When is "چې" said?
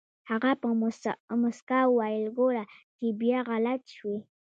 2.97-3.05